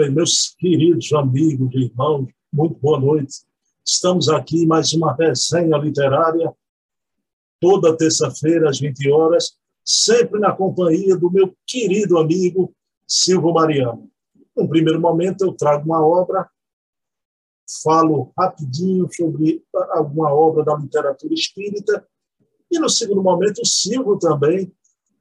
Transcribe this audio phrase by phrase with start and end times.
[0.00, 3.42] Bem, meus queridos amigos e irmãos, muito boa noite.
[3.86, 6.50] Estamos aqui mais uma resenha literária,
[7.60, 12.74] toda terça-feira às 20 horas, sempre na companhia do meu querido amigo
[13.06, 14.10] Silvio Mariano.
[14.56, 16.48] No primeiro momento, eu trago uma obra,
[17.84, 22.08] falo rapidinho sobre alguma obra da literatura espírita,
[22.70, 24.72] e no segundo momento, o Silvio também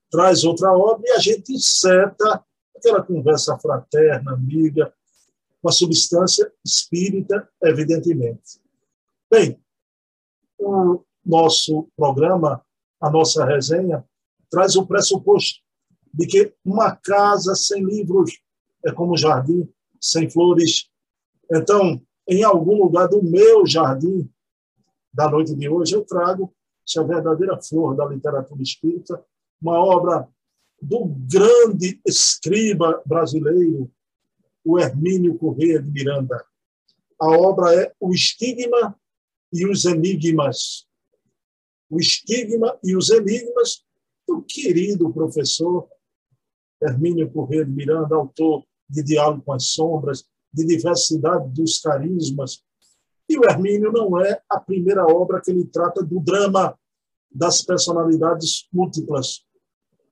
[0.09, 2.41] traz outra obra e a gente inseta
[2.79, 4.93] aquela conversa fraterna, amiga,
[5.61, 8.61] com a substância espírita, evidentemente.
[9.29, 9.61] Bem,
[10.57, 12.63] o nosso programa,
[12.99, 14.03] a nossa resenha,
[14.49, 15.59] traz o pressuposto
[16.13, 18.41] de que uma casa sem livros
[18.83, 19.69] é como um jardim
[20.01, 20.89] sem flores.
[21.51, 24.31] Então, em algum lugar do meu jardim
[25.13, 26.53] da noite de hoje, eu trago
[26.87, 29.23] essa verdadeira flor da literatura espírita,
[29.61, 30.27] uma obra
[30.81, 33.91] do grande escriba brasileiro,
[34.63, 36.43] o Hermínio Corrêa de Miranda.
[37.19, 38.97] A obra é O Estigma
[39.51, 40.87] e os Enigmas.
[41.89, 43.83] O Estigma e os Enigmas
[44.27, 45.89] do querido professor
[46.81, 52.63] Hermínio Corrêa de Miranda, autor de Diálogo com as Sombras, de Diversidade dos Carismas.
[53.27, 56.77] E o Hermínio não é a primeira obra que ele trata do drama
[57.31, 59.45] das personalidades múltiplas.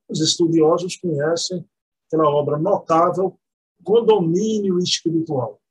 [0.10, 1.68] Os estudiosos conhecem
[2.08, 3.38] aquela obra notável,
[3.84, 5.62] Condomínio Espiritual.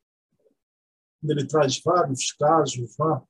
[1.25, 3.23] Ele traz vários casos, né?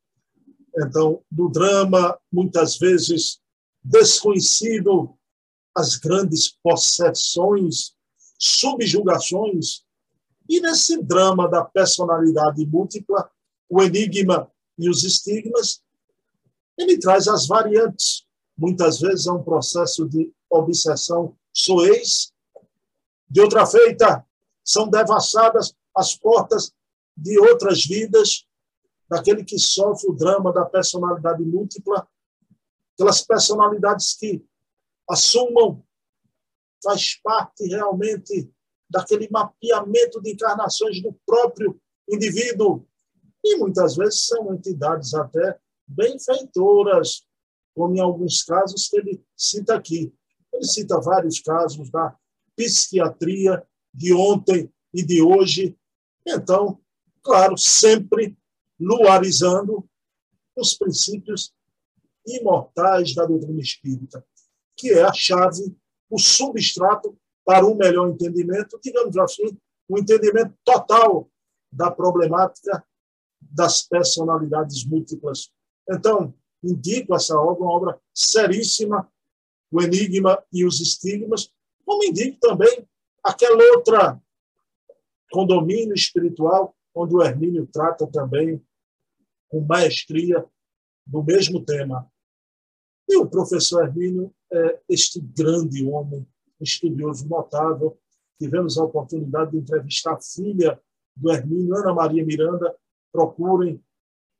[0.78, 3.40] então, do drama, muitas vezes
[3.82, 5.16] desconhecido,
[5.74, 7.94] as grandes possessões,
[8.38, 9.84] subjugações,
[10.48, 13.30] e nesse drama da personalidade múltipla,
[13.68, 15.82] o enigma e os estigmas,
[16.78, 18.24] ele traz as variantes.
[18.56, 22.33] Muitas vezes é um processo de obsessão soez,
[23.28, 24.25] de outra feita,
[24.64, 26.72] são devassadas as portas
[27.16, 28.47] de outras vidas,
[29.09, 32.06] daquele que sofre o drama da personalidade múltipla,
[32.94, 34.44] aquelas personalidades que
[35.09, 35.84] assumam,
[36.82, 38.50] faz parte realmente
[38.88, 42.87] daquele mapeamento de encarnações do próprio indivíduo.
[43.44, 47.25] E muitas vezes são entidades até benfeitoras,
[47.75, 50.12] como em alguns casos que ele cita aqui.
[50.56, 52.17] Ele cita vários casos da
[52.56, 53.62] psiquiatria
[53.93, 55.77] de ontem e de hoje.
[56.27, 56.81] Então,
[57.22, 58.37] claro, sempre
[58.81, 59.89] luarizando
[60.56, 61.53] os princípios
[62.27, 64.25] imortais da doutrina espírita,
[64.77, 65.77] que é a chave,
[66.11, 69.56] o substrato para um melhor entendimento, digamos assim,
[69.88, 71.31] um entendimento total
[71.71, 72.84] da problemática
[73.41, 75.50] das personalidades múltiplas.
[75.88, 79.09] Então, indico essa obra, uma obra seríssima,
[79.71, 81.53] O Enigma e os Estigmas,
[81.84, 82.87] como indico também
[83.22, 84.21] aquela outra
[85.31, 88.65] condomínio espiritual, onde o Hermínio trata também
[89.49, 90.44] com maestria
[91.06, 92.10] do mesmo tema.
[93.09, 96.26] E o professor Hermínio é este grande homem,
[96.60, 97.99] estudioso notável.
[98.38, 100.81] Tivemos a oportunidade de entrevistar a filha
[101.15, 102.75] do Hermínio, Ana Maria Miranda.
[103.12, 103.82] Procurem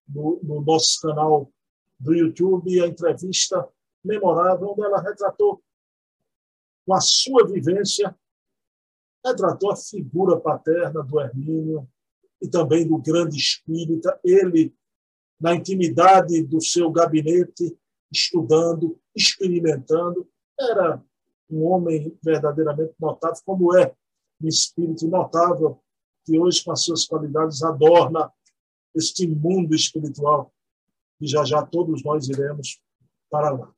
[0.09, 1.50] no, no nosso canal
[1.98, 3.69] do YouTube a entrevista
[4.06, 5.62] memorável, onde ela retratou
[6.86, 8.16] com a sua vivência,
[9.24, 11.88] retratou a figura paterna do Hermínio
[12.40, 14.74] e também do grande espírita, ele
[15.40, 17.76] na intimidade do seu gabinete,
[18.10, 20.26] estudando, experimentando,
[20.58, 21.02] era
[21.50, 23.94] um homem verdadeiramente notável, como é
[24.40, 25.80] um espírito notável,
[26.24, 28.32] que hoje, com as suas qualidades, adorna
[28.94, 30.52] este mundo espiritual,
[31.18, 32.80] que já já todos nós iremos
[33.30, 33.75] para lá.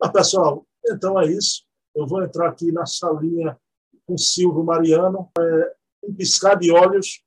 [0.00, 1.64] Mas, pessoal, então é isso.
[1.94, 3.58] Eu vou entrar aqui na salinha
[4.06, 5.74] com Silvio Mariano, é,
[6.04, 7.22] um piscar de olhos.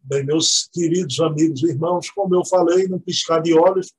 [0.00, 3.94] Bem, meus queridos amigos e irmãos, como eu falei, num piscar de olhos,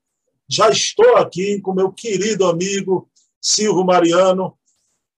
[0.50, 3.10] já estou aqui com meu querido amigo
[3.40, 4.60] Silvio Mariano.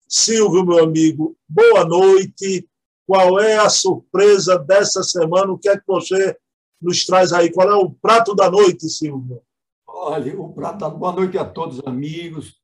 [0.07, 2.69] Silvio, meu amigo, boa noite.
[3.07, 5.51] Qual é a surpresa dessa semana?
[5.51, 6.37] O que é que você
[6.83, 7.51] nos traz aí?
[7.51, 9.41] Qual é o prato da noite, Silvio?
[9.87, 10.89] Olha, o prato da...
[10.89, 12.61] Boa noite a todos, amigos,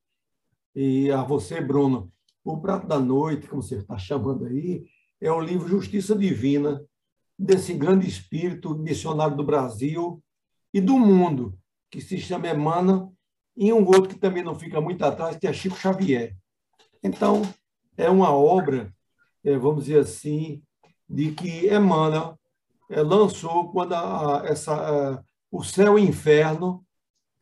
[0.76, 2.12] e a você, Bruno.
[2.44, 4.86] O prato da noite, como você está chamando aí,
[5.22, 6.84] é o livro Justiça Divina,
[7.38, 10.22] desse grande espírito missionário do Brasil
[10.74, 11.58] e do mundo,
[11.90, 13.14] que se chama Emmanuel,
[13.56, 16.36] e um outro que também não fica muito atrás, que é Chico Xavier.
[17.02, 17.42] Então,
[17.96, 18.94] é uma obra,
[19.44, 20.62] é, vamos dizer assim,
[21.08, 21.80] de que é,
[22.90, 26.86] lançou quando a, essa, o céu e inferno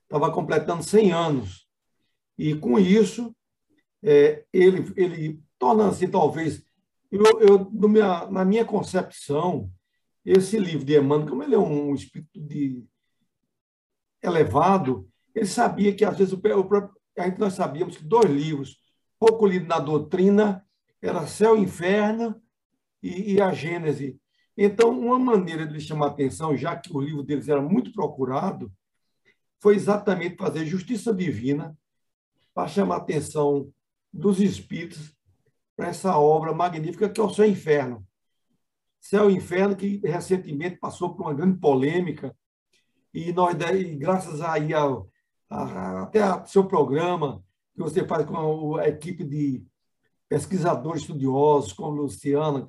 [0.04, 1.68] estava completando 100 anos.
[2.38, 3.36] E, com isso,
[4.04, 6.64] é, ele, ele tornando-se talvez,
[7.12, 9.72] eu, eu minha, na minha concepção,
[10.24, 12.86] esse livro de Emmanuel, como ele é um espírito de
[14.22, 18.82] elevado, ele sabia que às vezes o, o, a gente, nós sabíamos que dois livros
[19.20, 20.66] pouco lidos na doutrina
[21.02, 22.42] era Céu e Inferno
[23.02, 24.20] e, e a Gênese.
[24.58, 28.72] Então, uma maneira de chamar atenção, já que o livro deles era muito procurado,
[29.60, 31.78] foi exatamente fazer justiça divina
[32.56, 33.72] para chamar a atenção
[34.12, 35.16] dos espíritos
[35.76, 38.04] para essa obra magnífica que é o Céu e Inferno.
[39.00, 42.36] Céu e Inferno, que recentemente passou por uma grande polêmica,
[43.14, 43.56] e nós,
[43.98, 45.08] graças aí ao,
[45.50, 47.44] a, até ao seu programa,
[47.76, 49.64] que você faz com a equipe de
[50.28, 52.66] pesquisadores estudiosos, como Luciana,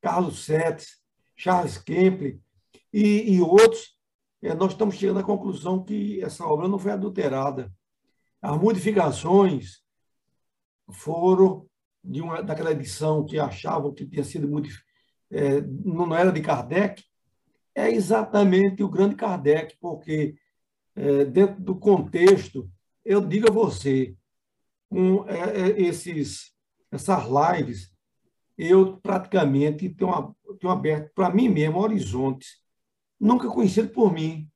[0.00, 1.01] Carlos Setes,
[1.42, 2.40] Charles Kemple
[2.92, 3.98] e, e outros,
[4.40, 7.72] é, nós estamos chegando à conclusão que essa obra não foi adulterada.
[8.40, 9.82] As modificações
[10.88, 11.66] foram
[12.02, 14.68] de uma, daquela edição que achavam que tinha sido muito,
[15.32, 17.02] é, não era de Kardec,
[17.74, 20.36] é exatamente o grande Kardec, porque
[20.94, 22.70] é, dentro do contexto,
[23.04, 24.14] eu digo a você,
[24.88, 26.52] com é, é esses,
[26.90, 27.92] essas lives,
[28.56, 32.62] eu praticamente tenho, tenho aberto para mim mesmo horizontes
[33.22, 34.50] nunca conhecido por mim.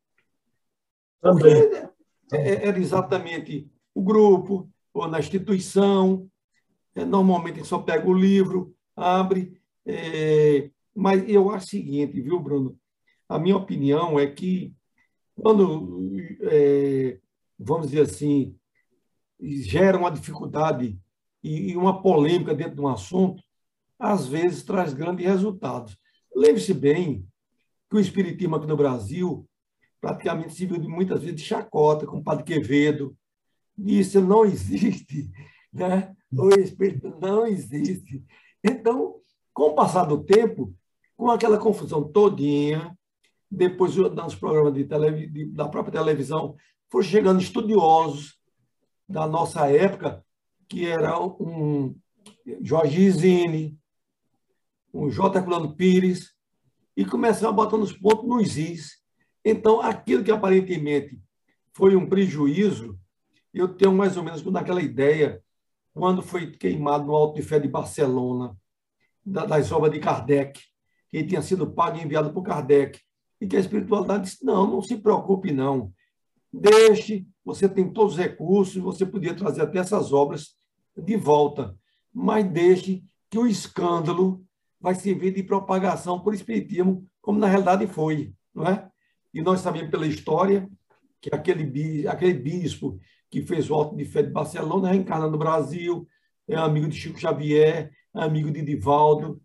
[1.20, 1.52] Também.
[1.52, 1.88] É,
[2.32, 6.28] é, era exatamente o grupo, ou na instituição.
[6.92, 9.60] É, normalmente só pega o livro, abre.
[9.86, 12.76] É, mas eu acho o seguinte, viu, Bruno?
[13.28, 14.74] A minha opinião é que
[15.36, 16.10] quando,
[16.42, 17.20] é,
[17.58, 18.56] vamos dizer assim,
[19.40, 20.98] gera uma dificuldade
[21.42, 23.42] e uma polêmica dentro de um assunto,
[23.98, 25.96] às vezes traz grandes resultados.
[26.34, 27.26] Lembre-se bem
[27.90, 29.48] que o Espiritismo aqui no Brasil
[30.00, 33.16] praticamente se viu muitas vezes de chacota com o Padre Quevedo.
[33.78, 35.30] Isso não existe,
[35.72, 36.14] né?
[36.32, 38.22] o Espírito não existe.
[38.62, 39.16] Então,
[39.52, 40.74] com o passar do tempo,
[41.16, 42.96] com aquela confusão todinha,
[43.50, 46.56] depois nos programas de da própria televisão,
[46.90, 48.38] foram chegando estudiosos
[49.08, 50.24] da nossa época,
[50.68, 51.94] que era um
[52.60, 53.78] Jorge Izine,
[54.96, 55.38] um J.
[55.38, 56.34] Herculano Pires,
[56.96, 58.96] e começaram a botar nos pontos nos is.
[59.44, 61.20] Então, aquilo que aparentemente
[61.74, 62.98] foi um prejuízo,
[63.52, 65.42] eu tenho mais ou menos naquela ideia,
[65.92, 68.56] quando foi queimado no Alto de Fé de Barcelona,
[69.24, 70.60] das obras de Kardec,
[71.10, 73.00] que tinha sido pago e enviado por Kardec,
[73.40, 75.92] e que a espiritualidade disse, não, não se preocupe não,
[76.52, 80.56] deixe, você tem todos os recursos, você podia trazer até essas obras
[80.96, 81.76] de volta,
[82.12, 84.45] mas deixe que o escândalo
[84.86, 88.88] vai servir de propagação por espiritismo, como na realidade foi, não é?
[89.34, 90.70] E nós sabemos pela história
[91.20, 92.96] que aquele, aquele bispo
[93.28, 96.06] que fez o alto de fé de Barcelona reencarna no Brasil,
[96.46, 99.42] é amigo de Chico Xavier, é amigo de Divaldo.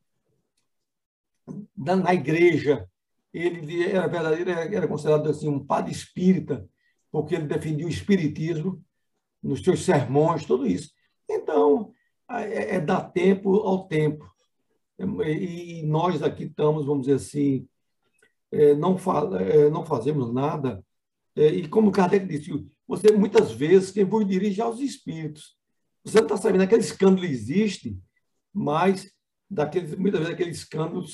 [1.75, 2.87] Na igreja,
[3.33, 6.69] ele era verdadeiro, era considerado assim um padre espírita,
[7.11, 8.79] porque ele defendia o espiritismo
[9.41, 10.91] nos seus sermões, tudo isso.
[11.27, 11.91] Então,
[12.29, 14.31] é, é dar tempo ao tempo.
[15.27, 17.67] E nós aqui estamos, vamos dizer assim,
[18.51, 18.97] é, não,
[19.39, 20.83] é, não fazemos nada.
[21.35, 22.51] É, e como Kardec disse,
[22.87, 25.55] você muitas vezes quem vos dirige aos espíritos.
[26.03, 27.97] Você não está sabendo, aquele escândalo existe,
[28.53, 29.11] mas
[29.49, 31.05] daqueles, muitas vezes aquele escândalo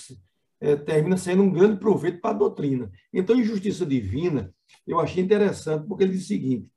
[0.59, 2.91] é, termina sendo um grande proveito para a doutrina.
[3.13, 4.53] Então, em Justiça Divina,
[4.85, 6.71] eu achei interessante, porque ele diz o seguinte: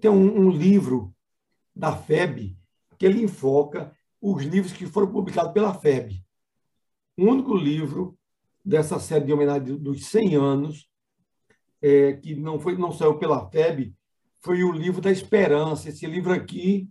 [0.00, 1.14] tem um, um livro
[1.74, 2.56] da FEB
[2.98, 6.22] que ele enfoca os livros que foram publicados pela FEB.
[7.16, 8.18] O único livro
[8.64, 10.88] dessa série de homenagem dos 100 anos,
[11.80, 13.94] é, que não, foi, não saiu pela FEB,
[14.40, 15.88] foi o livro da Esperança.
[15.88, 16.88] Esse livro aqui,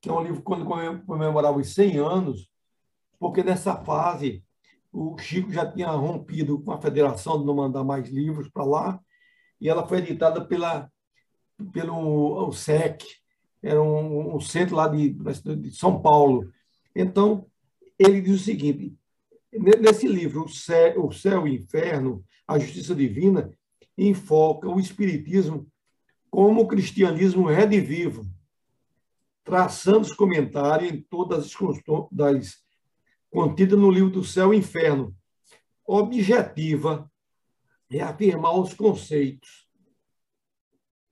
[0.00, 0.64] que é um livro quando
[1.06, 2.48] comemorava os 100 anos,
[3.18, 4.44] porque nessa fase
[4.92, 9.00] o Chico já tinha rompido com a federação de não mandar mais livros para lá,
[9.60, 10.90] e ela foi editada pela,
[11.72, 13.02] pelo SEC,
[13.64, 16.52] era um, um centro lá de, de, São Paulo.
[16.94, 17.46] Então,
[17.98, 18.94] ele diz o seguinte:
[19.80, 23.50] nesse livro, O Céu, o Céu e o Inferno, a Justiça Divina,
[23.96, 25.66] enfoca o Espiritismo
[26.30, 28.26] como o cristianismo redivivo,
[29.42, 32.62] traçando os comentários em todas as das,
[33.30, 35.16] contidas no livro do Céu e Inferno.
[35.86, 37.10] Objetiva
[37.90, 39.66] é afirmar os conceitos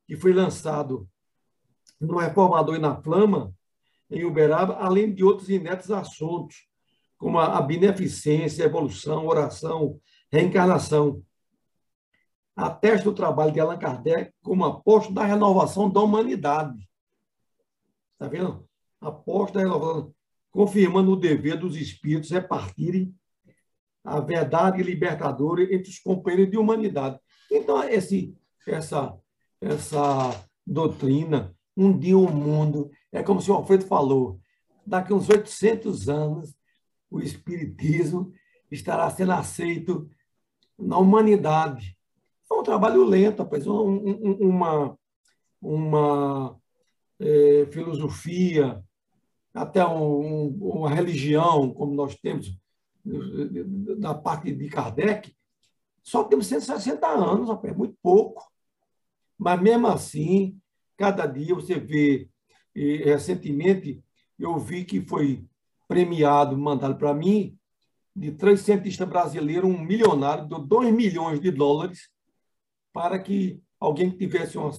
[0.06, 1.08] que foi lançado
[2.06, 3.54] no Reformador e na Flama,
[4.10, 6.68] em Uberaba, além de outros inéditos assuntos,
[7.16, 11.22] como a beneficência, a evolução, oração, reencarnação.
[12.54, 16.76] Atesta o trabalho de Allan Kardec como apóstolo da renovação da humanidade.
[18.12, 18.68] Está vendo?
[19.00, 20.14] Apóstolo da renovação.
[20.50, 23.14] confirmando o dever dos espíritos repartirem
[24.04, 27.18] a verdade libertadora entre os companheiros de humanidade.
[27.50, 29.16] Então, esse, essa,
[29.60, 34.38] essa doutrina, um dia o mundo, é como o Alfredo falou,
[34.86, 36.54] daqui uns 800 anos,
[37.10, 38.32] o Espiritismo
[38.70, 40.08] estará sendo aceito
[40.78, 41.96] na humanidade.
[42.50, 44.98] É um trabalho lento, rapaz, uma,
[45.60, 46.58] uma
[47.18, 48.82] é, filosofia,
[49.54, 52.58] até um, uma religião, como nós temos
[53.98, 55.34] da parte de Kardec,
[56.02, 58.50] só temos 160 anos, rapaz, muito pouco.
[59.38, 60.60] Mas mesmo assim,
[60.96, 62.28] cada dia você vê,
[62.74, 64.02] recentemente
[64.38, 65.44] eu vi que foi
[65.86, 67.56] premiado, mandado para mim,
[68.14, 72.08] de três cientistas brasileiros, um milionário, deu 2 milhões de dólares
[72.92, 74.70] para que alguém que tivesse uma,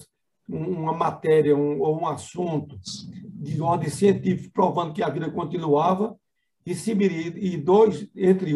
[0.48, 6.16] uma matéria um, ou um assunto de ordem científica provando que a vida continuava,
[6.64, 8.54] receberia, e dois, entre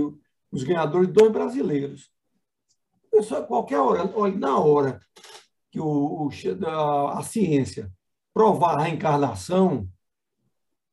[0.51, 2.11] os ganhadores, dois brasileiros.
[3.11, 5.01] Pessoal, qualquer hora, olha, na hora
[5.71, 6.31] que o, o,
[6.67, 7.93] a, ciência
[8.33, 9.89] provar a reencarnação,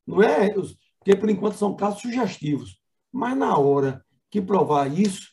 [0.06, 0.52] não é?
[0.98, 2.80] Porque, por enquanto, são casos sugestivos.
[3.12, 5.32] Mas, na hora que provar isso,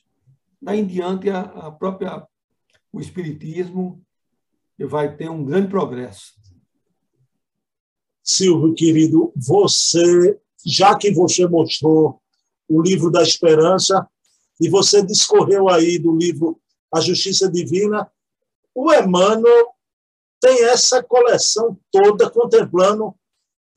[0.61, 2.25] daí em diante, a, a própria,
[2.91, 4.03] o Espiritismo
[4.79, 6.33] vai ter um grande progresso.
[8.23, 12.21] Silvio, querido, você, já que você mostrou
[12.67, 14.07] o livro da esperança
[14.59, 16.59] e você discorreu aí do livro
[16.93, 18.09] A Justiça Divina,
[18.75, 19.73] o Emmanuel
[20.41, 23.15] tem essa coleção toda contemplando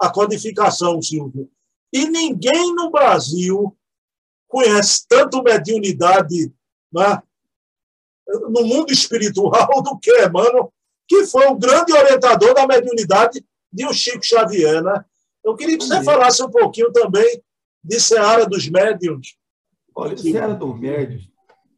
[0.00, 1.50] a codificação, Silvio.
[1.92, 3.76] E ninguém no Brasil
[4.48, 6.52] conhece tanto mediunidade
[6.92, 7.22] né,
[8.50, 10.72] no mundo espiritual do que Emmanuel,
[11.06, 14.82] que foi o grande orientador da mediunidade de um Chico Xavier.
[14.82, 15.04] Né?
[15.44, 17.42] Eu queria que você falasse um pouquinho também
[17.82, 19.36] de Seara dos Médiuns.
[19.94, 21.30] Olha, Seara dos Médiuns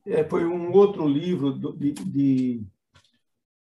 [0.07, 2.63] é, foi um outro livro de, de,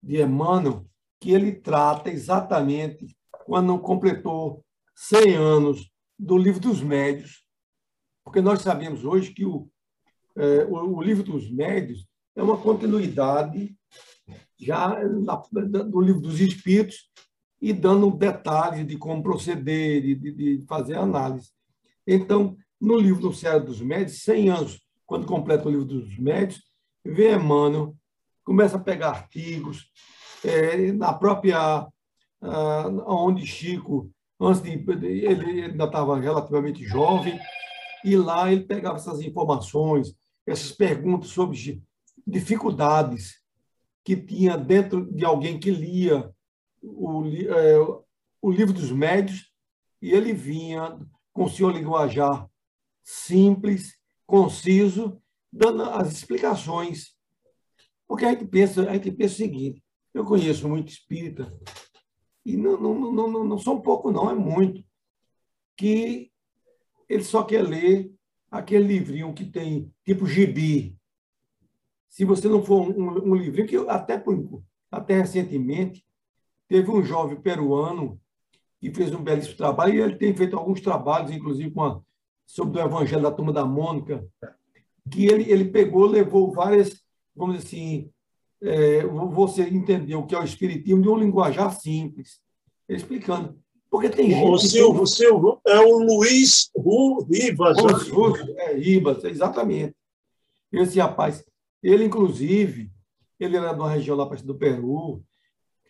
[0.04, 0.84] de Emmanuel
[1.20, 7.44] que ele trata exatamente quando completou 100 anos do Livro dos Médios,
[8.22, 9.68] porque nós sabemos hoje que o,
[10.36, 12.06] é, o, o, Livro dos Médios
[12.36, 13.74] é uma continuidade
[14.58, 17.10] já do Livro dos Espíritos
[17.60, 21.50] e dando detalhes de como proceder, de, de fazer análise.
[22.06, 26.62] Então, no livro do Céu dos Médios, 100 anos, quando completa o livro dos Médios,
[27.02, 27.96] vem Emmanuel,
[28.44, 29.90] começa a pegar artigos,
[30.44, 31.88] é, na própria
[32.42, 37.38] ah, onde Chico, antes de ele, ainda estava relativamente jovem,
[38.04, 40.14] e lá ele pegava essas informações,
[40.46, 41.82] essas perguntas sobre
[42.26, 43.42] dificuldades
[44.04, 46.30] que tinha dentro de alguém que lia
[46.82, 47.78] o, é,
[48.42, 49.50] o livro dos médios,
[50.02, 50.98] e ele vinha
[51.32, 52.46] com seu linguajar
[53.02, 53.94] simples,
[54.26, 55.18] conciso,
[55.50, 57.13] dando as explicações.
[58.06, 59.82] Porque a gente pensa, a gente pensa o seguinte:
[60.12, 61.52] eu conheço muito espírita
[62.44, 64.84] e não, não, não, não, não são pouco, não, é muito,
[65.76, 66.30] que
[67.08, 68.12] ele só quer ler
[68.50, 70.96] aquele livrinho que tem tipo gibi.
[72.08, 74.22] Se você não for um, um livrinho, que até,
[74.90, 76.04] até recentemente
[76.68, 78.20] teve um jovem peruano
[78.80, 82.00] que fez um belíssimo trabalho, e ele tem feito alguns trabalhos, inclusive com a,
[82.46, 84.24] sobre o Evangelho da Turma da Mônica,
[85.10, 87.03] que ele, ele pegou, levou várias,
[87.34, 88.10] vamos dizer assim,
[88.62, 92.40] é, você entender o que é o Espiritismo de um linguajar simples,
[92.88, 93.58] explicando.
[93.90, 94.44] Porque tem gente.
[94.44, 95.06] O Silvio, tem...
[95.06, 97.76] Silvio é o Luiz Ru Ribas.
[97.78, 99.94] Luiz é, Ribas, exatamente.
[100.72, 101.44] Esse rapaz,
[101.82, 102.90] ele, inclusive,
[103.38, 105.22] ele era de uma região lá do Peru,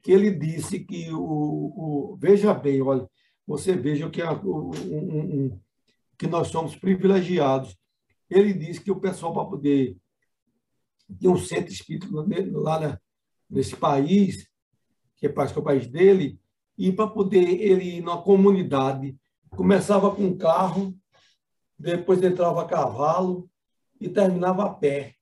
[0.02, 3.08] que ele disse que o, o veja bem, olha,
[3.46, 5.60] você veja que, a, o, um, um,
[6.18, 7.76] que nós somos privilegiados.
[8.28, 9.96] Ele disse que o pessoal para poder
[11.18, 13.00] tinha um centro espírita lá na,
[13.48, 14.48] nesse país,
[15.16, 16.38] que é, é o país dele,
[16.76, 19.16] e para poder ele ir na comunidade,
[19.50, 20.94] começava com carro,
[21.78, 23.48] depois entrava a cavalo
[24.00, 25.14] e terminava a pé,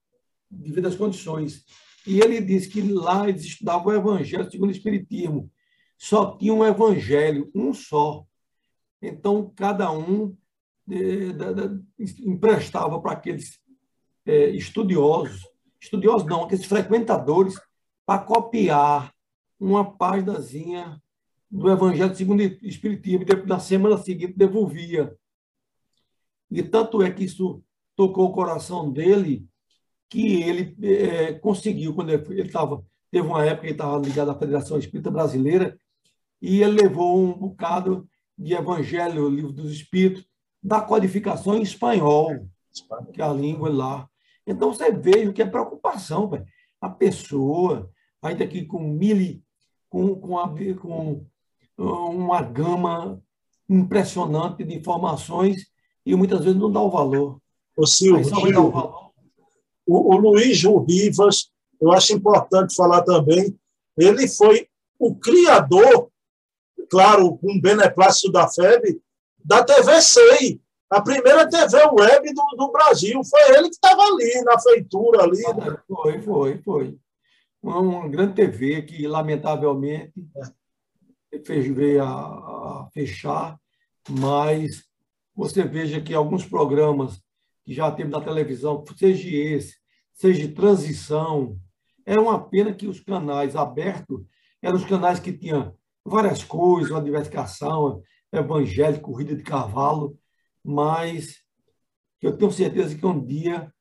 [0.51, 1.65] devido às condições.
[2.07, 5.51] E ele disse que lá eles estudavam o Evangelho segundo o Espiritismo.
[5.97, 8.25] Só tinha um Evangelho, um só.
[9.01, 10.37] Então, cada um
[10.87, 11.33] de,
[12.21, 13.61] emprestava para aqueles
[14.27, 15.52] é, estudiosos
[15.83, 17.61] estudiosos não, aqueles frequentadores,
[18.07, 19.13] para copiar
[19.59, 21.01] uma páginazinha
[21.51, 25.15] do Evangelho segundo o Espiritismo, e na semana seguinte devolvia.
[26.51, 27.63] E tanto é que isso
[27.97, 29.47] tocou o coração dele,
[30.09, 34.39] que ele é, conseguiu, quando ele estava, teve uma época que ele estava ligado à
[34.39, 35.79] Federação Espírita Brasileira,
[36.41, 40.27] e ele levou um bocado de Evangelho, livro dos Espíritos,
[40.63, 42.47] da codificação em espanhol,
[43.13, 44.09] que é a língua lá.
[44.47, 46.31] Então, você vê o que é preocupação,
[46.81, 49.41] a pessoa, ainda aqui com mil,
[49.89, 50.49] com, com, a,
[50.81, 51.27] com
[51.77, 53.23] uma gama
[53.69, 55.67] impressionante de informações
[56.05, 57.39] e muitas vezes não dá o valor.
[57.77, 58.27] O Silvio,
[59.87, 63.57] o, o Luiz Gil Rivas, eu acho importante falar também,
[63.97, 64.69] ele foi
[64.99, 66.11] o criador,
[66.89, 69.01] claro, com um beneplácito da FEB,
[69.45, 70.01] da TV
[70.93, 73.23] a primeira TV web do, do Brasil.
[73.25, 75.43] Foi ele que estava ali, na feitura ali.
[75.43, 75.77] Né?
[75.89, 76.99] Foi, foi, foi.
[77.63, 80.13] Uma, uma grande TV que, lamentavelmente,
[81.33, 81.39] é.
[81.39, 83.59] fez, veio a, a fechar,
[84.09, 84.85] mas
[85.35, 87.23] você veja que alguns programas
[87.65, 89.77] que já teve na televisão, seja esse,
[90.13, 91.57] seja de transição,
[92.05, 94.21] é uma pena que os canais abertos
[94.61, 100.19] eram os canais que tinham várias coisas, uma diversificação, evangelho, corrida de cavalo,
[100.65, 101.43] mas
[102.21, 103.73] eu tenho certeza que um dia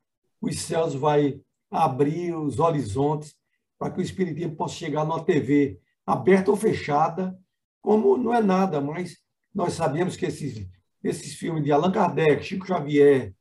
[0.41, 3.35] os céus vai abrir os horizontes
[3.77, 7.37] para que o Espiritismo possa chegar numa TV aberta ou fechada,
[7.81, 9.17] como não é nada, mas
[9.53, 10.67] nós sabemos que esses,
[11.03, 13.33] esses filmes de Allan Kardec, Chico Xavier,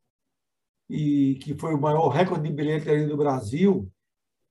[0.89, 3.91] e que foi o maior recorde de bilheteria do Brasil,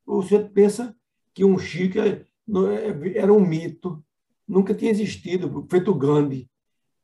[0.05, 0.95] você pensa
[1.33, 4.03] que um Chico é, é, era um mito,
[4.47, 6.48] nunca tinha existido, feito Gandhi.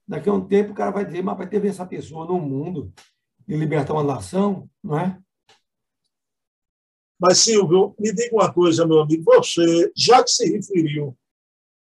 [0.07, 2.93] Daqui a um tempo o cara vai dizer, mas vai ter essa pessoa no mundo
[3.47, 5.19] de libertar uma nação, não é?
[7.19, 9.23] Mas, Silvio, me diga uma coisa, meu amigo.
[9.23, 11.17] Você, já que se referiu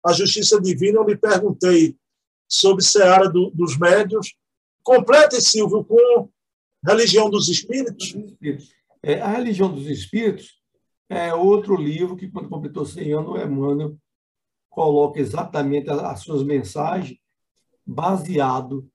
[0.06, 1.96] à justiça divina, eu lhe perguntei
[2.48, 4.36] sobre Seara do, dos Médios.
[4.84, 6.30] Complete, Silvio, com
[6.84, 8.16] Religião dos Espíritos.
[9.04, 10.60] É, a Religião dos Espíritos
[11.08, 13.98] é outro livro que, quando completou 100 anos, o Emmanuel
[14.70, 17.18] coloca exatamente as suas mensagens
[17.90, 18.88] baseado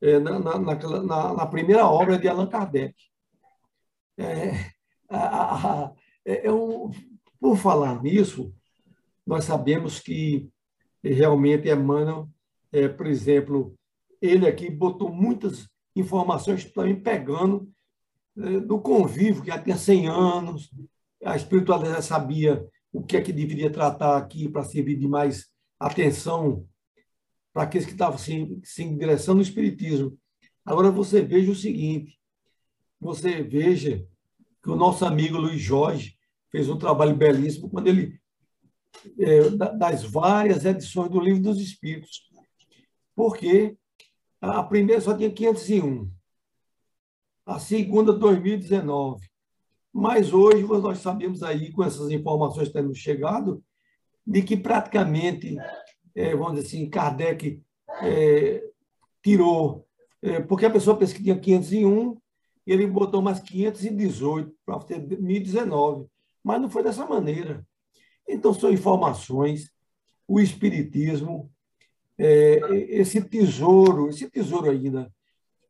[0.00, 2.94] é, na, na, na, na, primeira obra de Allan Kardec.
[4.16, 4.70] É,
[5.10, 5.92] a,
[6.24, 6.90] é, um,
[7.40, 8.54] por falar nisso,
[9.26, 10.48] nós sabemos que
[11.02, 12.28] realmente Emmanuel,
[12.72, 13.74] é, por exemplo,
[14.22, 17.68] ele aqui botou muitas informações também pegando
[18.38, 20.70] é, do convívio, que já tinha 100 anos,
[21.24, 26.66] a espiritualidade sabia o que é que deveria tratar aqui para servir de mais atenção
[27.52, 30.18] para aqueles que estavam se, se ingressando no Espiritismo.
[30.64, 32.18] Agora você veja o seguinte,
[33.00, 34.06] você veja
[34.62, 36.16] que o nosso amigo Luiz Jorge
[36.50, 38.20] fez um trabalho belíssimo quando ele,
[39.18, 42.28] é, das várias edições do Livro dos Espíritos,
[43.14, 43.76] porque
[44.40, 46.10] a primeira só tinha 501,
[47.46, 49.26] a segunda 2019,
[49.92, 53.64] mas hoje nós sabemos aí, com essas informações tendo chegado,
[54.26, 55.56] de que praticamente
[56.14, 57.62] é, vamos dizer assim, Kardec
[58.02, 58.64] é,
[59.22, 59.86] tirou,
[60.22, 62.16] é, porque a pessoa pensa que tinha 501,
[62.66, 66.06] e ele botou mais 518 para ter 1019,
[66.42, 67.66] mas não foi dessa maneira.
[68.28, 69.70] Então, são informações,
[70.26, 71.50] o Espiritismo,
[72.16, 75.12] é, esse tesouro, esse tesouro ainda,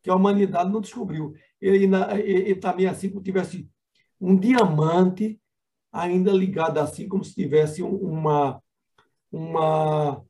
[0.03, 1.35] que a humanidade não descobriu.
[1.61, 1.89] Ele,
[2.23, 3.69] ele também assim como tivesse
[4.21, 5.41] um diamante
[5.93, 8.63] ainda ligado assim, como se tivesse uma,
[9.31, 10.25] uma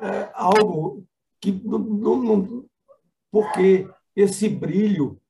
[0.00, 1.06] é, algo
[1.40, 2.66] que não, não,
[3.30, 5.20] porque esse brilho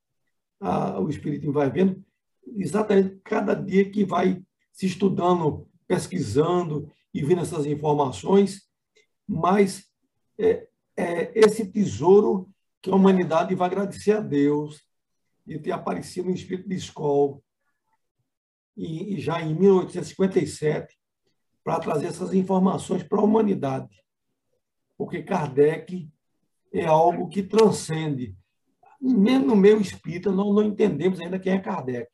[0.59, 2.03] a, o espírito vai vendo
[2.55, 8.63] exatamente cada dia que vai se estudando, pesquisando e vendo essas informações,
[9.27, 9.85] mas
[10.37, 12.49] é, é esse tesouro
[12.81, 14.83] que a humanidade vai agradecer a Deus
[15.45, 17.39] de ter aparecido no espírito de escola
[18.75, 20.95] e, e já em 1857
[21.63, 23.89] para trazer essas informações para a humanidade
[24.97, 26.09] porque Kardec
[26.73, 28.35] é algo que transcende.
[29.01, 32.09] Mesmo no meio espírita, nós não entendemos ainda quem é Kardec.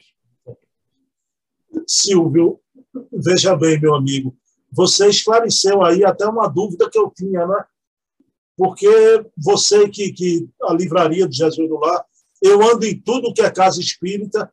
[1.87, 2.59] Silvio,
[3.11, 4.35] veja bem, meu amigo,
[4.71, 7.65] você esclareceu aí até uma dúvida que eu tinha, né?
[8.57, 8.87] Porque
[9.37, 12.05] você que, que a livraria de Jesus do Lar,
[12.41, 14.51] eu ando em tudo que é casa espírita.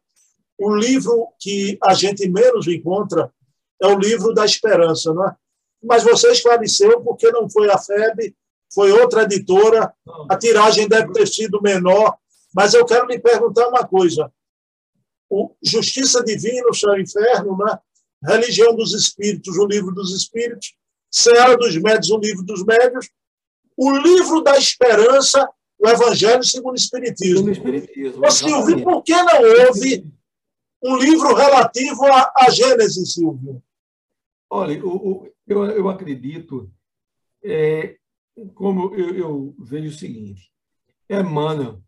[0.58, 3.32] O livro que a gente menos encontra
[3.80, 5.36] é o livro da esperança, não é?
[5.82, 8.34] Mas você esclareceu porque não foi a FEB,
[8.72, 9.92] foi outra editora,
[10.28, 12.16] a tiragem deve ter sido menor,
[12.54, 14.30] mas eu quero lhe perguntar uma coisa.
[15.30, 17.78] O Justiça Divina, o Céu e Inferno, né?
[18.24, 20.74] Religião dos Espíritos, o Livro dos Espíritos,
[21.10, 23.08] Seara dos Médios, o Livro dos Médios,
[23.76, 27.50] o Livro da Esperança, o Evangelho segundo o Espiritismo.
[27.50, 30.04] Espiritismo Ô, Silvio, por que não houve
[30.82, 33.62] um livro relativo à, à Gênese, Silvio?
[34.50, 36.70] Olha, o, o, eu, eu acredito,
[37.42, 37.96] é,
[38.54, 40.52] como eu, eu, vejo o seguinte,
[41.08, 41.82] Emmanuel,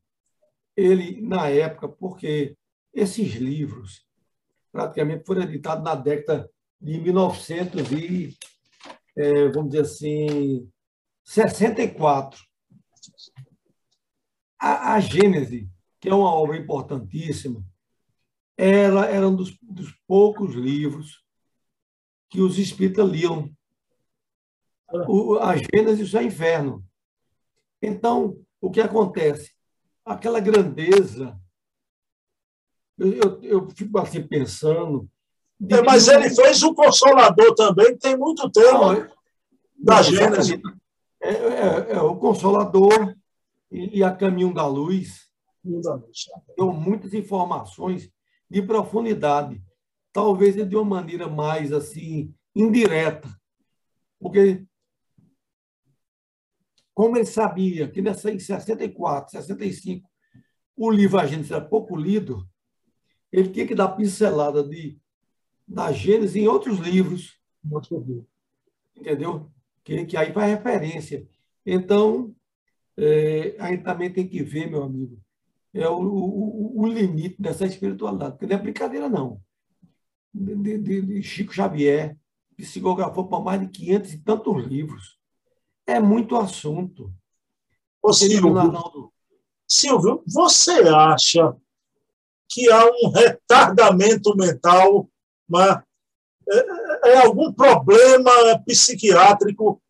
[0.76, 2.56] ele, na época, porque
[2.92, 4.06] esses livros
[4.72, 8.36] praticamente foram editados na década de 1900 e,
[9.16, 10.70] é, vamos dizer assim,
[11.24, 12.40] 64.
[14.58, 15.70] A, a Gênese,
[16.00, 17.64] que é uma obra importantíssima,
[18.56, 21.24] ela era um dos, dos poucos livros
[22.30, 23.50] que os espíritas liam.
[25.08, 26.84] O, a Gênese e o seu inferno.
[27.82, 29.52] Então, o que acontece?
[30.04, 31.38] Aquela grandeza.
[32.98, 35.08] Eu, eu, eu fico assim pensando.
[35.68, 39.10] É, mas ele fez o Consolador também, tem muito tempo Não, é,
[39.78, 40.60] da Gênese.
[41.20, 43.14] É, é, é, o Consolador
[43.70, 45.28] e, e a Caminho da Luz.
[46.56, 48.10] Deu muitas informações
[48.48, 49.62] de profundidade,
[50.12, 53.28] talvez de uma maneira mais assim indireta,
[54.18, 54.64] porque
[56.92, 60.08] como ele sabia que nessa, em 64, 65,
[60.76, 62.46] o livro A era pouco lido,
[63.32, 64.98] ele tinha que dar pincelada de,
[65.66, 67.38] da Gênesis em outros livros.
[68.96, 69.50] Entendeu?
[69.82, 71.26] Que, que aí faz referência.
[71.64, 72.34] Então,
[72.96, 75.18] é, a gente também tem que ver, meu amigo,
[75.72, 79.40] é o, o, o limite dessa espiritualidade, porque não é brincadeira, não.
[80.32, 82.16] De, de, de Chico Xavier,
[82.56, 85.18] psicografou para mais de 500 e tantos livros.
[85.86, 87.12] É muito assunto.
[88.02, 89.12] Ô, Silvio,
[89.66, 91.56] Silvio, você acha
[92.48, 95.08] que há um retardamento mental,
[95.48, 95.82] mas
[96.48, 98.30] é, é algum problema
[98.66, 99.80] psiquiátrico?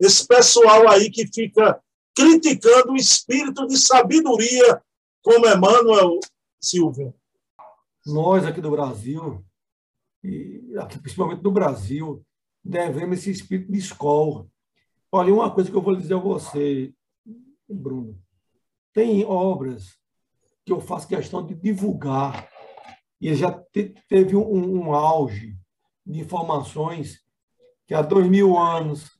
[0.00, 1.80] Esse pessoal aí que fica
[2.14, 4.82] criticando o espírito de sabedoria
[5.22, 6.18] como Emmanuel
[6.60, 7.14] Silvio?
[8.06, 9.44] Nós aqui do Brasil,
[10.26, 12.24] e aqui principalmente no Brasil,
[12.64, 14.46] devemos esse espírito de escola.
[15.10, 16.92] Olha, uma coisa que eu vou dizer a você,
[17.68, 18.20] Bruno.
[18.92, 19.98] Tem obras
[20.64, 22.50] que eu faço questão de divulgar,
[23.20, 25.56] e já te, teve um, um, auge
[26.04, 27.24] de informações
[27.86, 29.18] que há dois mil anos,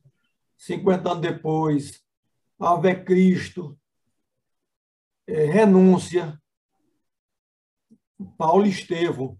[0.57, 2.03] 50 anos depois,
[2.59, 3.79] Ave Cristo,
[5.25, 6.39] é, renúncia,
[8.37, 9.37] Paulo Estevão.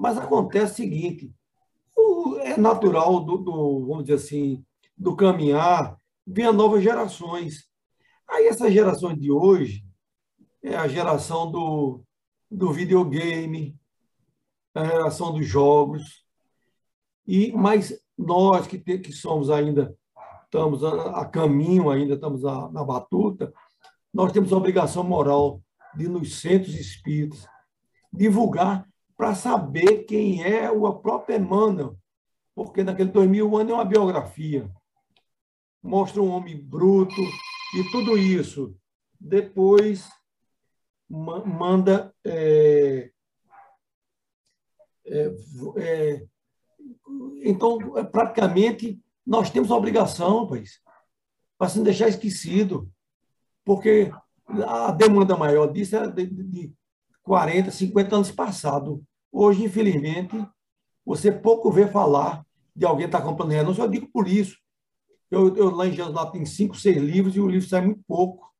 [0.00, 1.30] Mas acontece o seguinte:
[1.94, 4.64] o, é natural do, do, vamos dizer assim,
[4.96, 5.94] do caminhar,
[6.26, 7.68] vir novas gerações.
[8.26, 9.84] Aí essa geração de hoje
[10.62, 12.02] é a geração do,
[12.50, 13.78] do videogame,
[14.74, 16.24] a geração dos jogos.
[17.26, 19.94] E mas nós que, te, que somos ainda
[20.46, 23.52] estamos a, a caminho ainda estamos a, na batuta,
[24.14, 25.60] nós temos a obrigação moral
[25.94, 27.46] de, nos centros espíritas,
[28.10, 28.89] divulgar
[29.20, 31.94] para saber quem é o próprio Emmanuel,
[32.54, 34.66] porque naquele 2000 anos é uma biografia.
[35.82, 37.20] Mostra um homem bruto
[37.74, 38.74] e tudo isso.
[39.20, 40.08] Depois
[41.06, 42.14] manda.
[42.24, 43.10] É,
[45.04, 45.36] é,
[45.76, 46.26] é,
[47.42, 47.76] então,
[48.10, 50.80] praticamente, nós temos a obrigação, pois,
[51.58, 52.90] para se deixar esquecido
[53.66, 54.10] porque
[54.66, 56.72] a demanda maior disso era de, de
[57.22, 59.04] 40, 50 anos passado.
[59.32, 60.36] Hoje, infelizmente,
[61.04, 63.82] você pouco vê falar de alguém que está comprando renúncia.
[63.82, 64.56] Eu digo por isso.
[65.30, 68.02] Eu, eu lá em Jesus lá tem cinco, seis livros e o livro sai muito
[68.06, 68.50] pouco.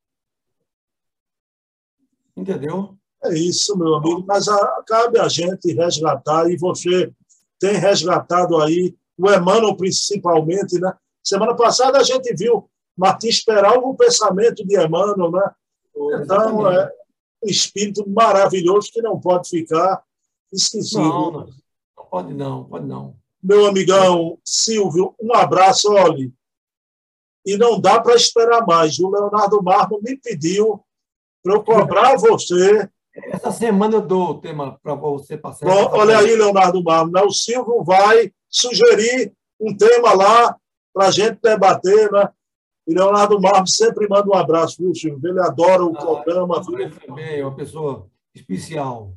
[2.36, 2.96] Entendeu?
[3.24, 4.24] É isso, meu amigo.
[4.26, 7.12] Mas a, cabe a gente resgatar, e você
[7.58, 10.92] tem resgatado aí, o Emmanuel principalmente, né?
[11.22, 15.50] Semana passada a gente viu Martins Peral o pensamento de Emmanuel, né?
[16.22, 16.90] Então, é
[17.44, 20.02] um espírito maravilhoso que não pode ficar
[20.52, 21.02] esquecido.
[21.02, 21.46] Não, não,
[21.96, 23.16] não pode não, pode não.
[23.42, 26.32] Meu amigão Silvio, um abraço, olhe.
[27.46, 28.98] E não dá para esperar mais.
[28.98, 30.84] O Leonardo Marmo me pediu
[31.42, 32.88] para eu cobrar você.
[33.14, 35.66] Essa semana eu dou o tema para você passar.
[35.66, 37.22] olha aí, Leonardo Marmo, né?
[37.22, 40.56] o Silvio vai sugerir um tema lá
[40.92, 42.28] para a gente debater, né?
[42.86, 45.30] E Leonardo Marcos sempre manda um abraço, viu, Silvio?
[45.30, 46.62] Ele adora o ah, programa.
[46.72, 49.14] Ele também é uma pessoa especial.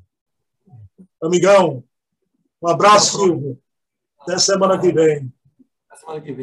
[1.24, 1.82] Amigão,
[2.62, 3.58] um abraço, Silvio.
[4.20, 5.34] Até semana que vem.
[5.88, 6.42] Até semana que vem.